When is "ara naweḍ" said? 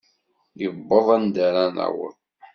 1.47-2.15